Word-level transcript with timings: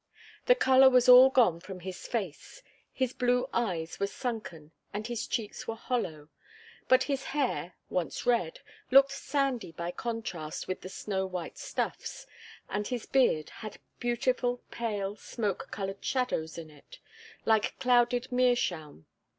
The 0.47 0.55
colour 0.55 0.89
was 0.89 1.07
all 1.07 1.29
gone 1.29 1.59
from 1.59 1.81
his 1.81 2.07
face, 2.07 2.63
his 2.91 3.13
blue 3.13 3.47
eyes 3.53 3.99
were 3.99 4.07
sunken 4.07 4.71
and 4.91 5.05
his 5.05 5.27
cheeks 5.27 5.67
were 5.67 5.75
hollow, 5.75 6.29
but 6.87 7.03
his 7.03 7.23
hair, 7.25 7.75
once 7.87 8.25
red, 8.25 8.61
looked 8.89 9.11
sandy 9.11 9.71
by 9.73 9.91
contrast 9.91 10.67
with 10.67 10.81
the 10.81 10.89
snow 10.89 11.27
white 11.27 11.59
stuffs, 11.59 12.25
and 12.67 12.87
his 12.87 13.05
beard 13.05 13.51
had 13.51 13.77
beautiful, 13.99 14.63
pale, 14.71 15.15
smoke 15.17 15.67
coloured 15.69 16.03
shadows 16.03 16.57
in 16.57 16.71
it, 16.71 16.97
like 17.45 17.77
clouded 17.77 18.31
meerschaum. 18.31 19.05